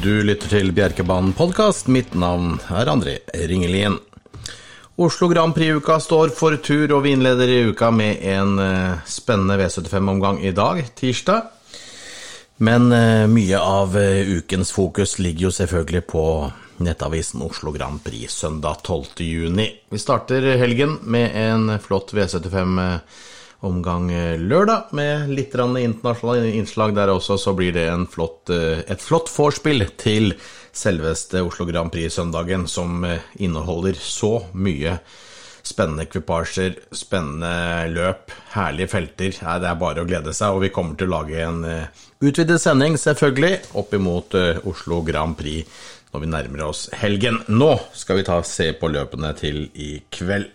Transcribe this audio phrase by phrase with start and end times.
[0.00, 1.84] Du lytter til Bjerkebanen podkast.
[1.92, 3.98] Mitt navn er André Ringelien.
[4.96, 9.58] Oslo Grand Prix-uka står for tur, og vi innleder i uka med en uh, spennende
[9.60, 11.50] V75-omgang i dag, tirsdag.
[12.64, 16.24] Men uh, mye av uh, ukens fokus ligger jo selvfølgelig på
[16.80, 19.20] nettavisen Oslo Grand Prix søndag 12.
[19.26, 19.68] juni.
[19.92, 23.04] Vi starter helgen med en flott V75-omgang
[23.60, 27.38] omgang eh, lørdag, med litt internasjonale innslag der også.
[27.38, 30.34] Så blir det flott, eh, et flott vorspiel til
[30.72, 34.98] selveste Oslo Grand Prix-søndagen, som eh, inneholder så mye
[35.62, 39.34] spennende ekvipasjer, spennende løp, herlige felter.
[39.60, 41.60] det er bare å glede seg, og vi kommer til å lage en
[42.24, 45.68] utvidet sending, selvfølgelig, opp imot Oslo Grand Prix
[46.10, 47.42] når vi nærmer oss helgen.
[47.52, 50.48] Nå skal vi ta se på løpene til i kveld.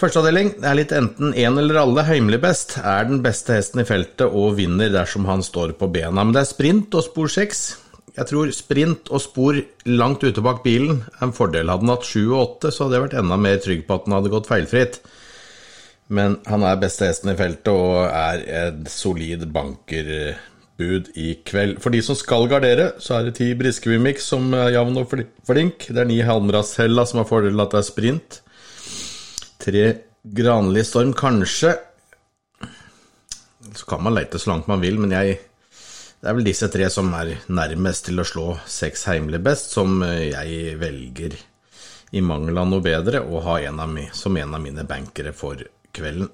[0.00, 2.06] Førsteavdeling er litt enten én eller alle.
[2.08, 6.22] Heimelig best er den beste hesten i feltet og vinner dersom han står på bena.
[6.22, 7.60] Men det er sprint og spor seks.
[8.16, 11.68] Jeg tror sprint og spor langt ute bak bilen er en fordel.
[11.68, 14.08] Hadde han hatt sju og åtte, så hadde jeg vært enda mer trygg på at
[14.08, 15.00] han hadde gått feilfritt.
[16.08, 21.76] Men han er beste hesten i feltet og er et solid bankerbud i kveld.
[21.84, 25.90] For de som skal gardere, så er det ti Briskeby-miks som er jevn og flink.
[25.92, 28.46] Det er ni Halmras-Hella som har fordelen at det er sprint.
[29.60, 29.84] Tre
[30.22, 31.74] Granli Storm, kanskje.
[33.74, 35.38] Så kan man leite så langt man vil, men jeg
[36.20, 40.02] Det er vel disse tre som er nærmest til å slå seks heimelig best, som
[40.04, 41.32] jeg velger,
[42.12, 45.62] i mangel av noe bedre, å ha en av, som en av mine bankere for
[45.96, 46.28] kvelden.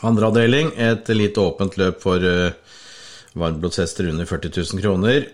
[0.00, 2.56] Andre avdeling, et lite åpent løp for uh,
[3.36, 5.28] varmblodshester under 40 000 kroner.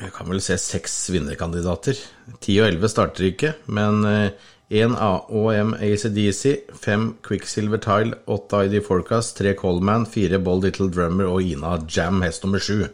[0.00, 2.00] Jeg kan vel se seks vinnerkandidater.
[2.40, 8.84] Ti og elleve starter ikke, men uh, 1 AOM ACDC, 5 Quicksilver Tile, 8 ID
[8.86, 12.84] Forecast, 3 Coleman, 4 Bold Little Drummer og Ina Jam, hest nummer 7.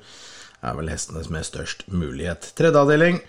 [0.65, 2.49] Er vel hestene med størst mulighet.
[2.57, 3.21] Tredje avdeling.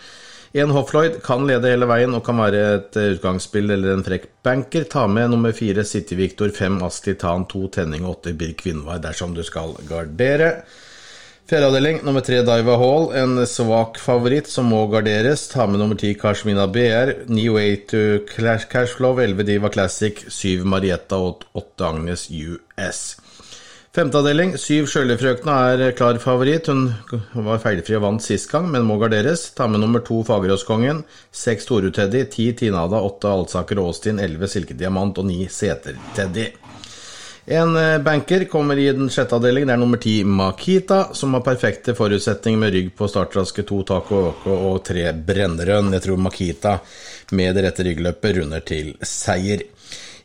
[0.56, 4.88] En Hoffloyd kan lede hele veien og kan være et utgangsspill eller en frekk banker.
[4.88, 8.96] Ta med nummer fire City Victor, fem Ask Tan, to Tenning og åtte Birk Vindvei
[9.04, 10.62] dersom du skal gardere.
[11.48, 15.46] Fjerdeavdeling, nummer tre Diva Hall, en svak favoritt som må garderes.
[15.48, 20.68] Ta med nummer ti Kashmina BR, ni Way to Clash Cashflow, elleve Diva Classic, syv
[20.68, 23.00] Marietta og åtte Agnes US.
[23.96, 26.68] Femte avdeling, syv Sjølefrøkna er klar favoritt.
[26.68, 29.48] Hun var feilfri og vant sist gang, men må garderes.
[29.56, 35.32] Ta med nummer to Fageråskongen, seks Toru-Teddy, ti Tinada, åtte Alsaker Austin, elleve Silkediamant og
[35.32, 36.52] ni Seter-Teddy.
[37.50, 39.64] En eh, banker kommer i den sjette avdeling.
[39.70, 44.20] Det er nummer ti Makita, som har perfekte forutsetninger med rygg på startraske, to Taco
[44.34, 45.94] åke og tre brennerønn.
[45.96, 46.74] Jeg tror Makita
[47.40, 49.64] med det rette ryggløpet runder til seier.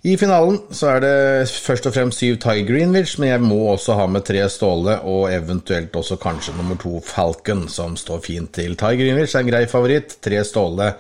[0.02, 1.14] I finalen så er det
[1.62, 5.28] først og fremst syv Ty Greenwich, men jeg må også ha med tre Ståle og
[5.30, 8.74] eventuelt også kanskje nummer to Falcon, som står fint til.
[8.74, 10.18] Ty Greenwich er en grei favoritt.
[10.26, 10.96] Tre Ståle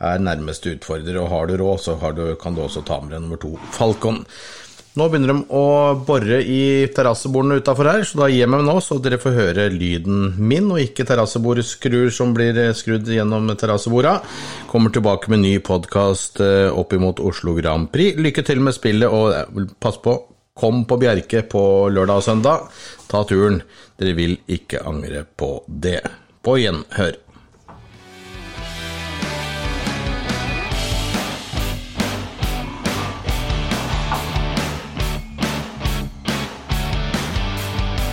[0.00, 3.26] er nærmeste utfordrer, og har du råd, så du, kan du også ta med deg
[3.26, 4.24] nummer to Falcon.
[4.96, 5.64] Nå begynner de å
[6.08, 9.66] bore i terrassebordene utafor her, så da gir jeg meg nå, så dere får høre
[9.68, 14.14] lyden min, og ikke terrassebordskruer som blir skrudd gjennom terrasseborda.
[14.70, 18.16] Kommer tilbake med ny podkast eh, opp imot Oslo Grand Prix.
[18.24, 20.16] Lykke til med spillet, og eh, pass på,
[20.56, 22.66] kom på Bjerke på lørdag og søndag.
[23.12, 23.60] Ta turen,
[24.00, 26.00] dere vil ikke angre på det.
[26.40, 27.25] På gjenhør.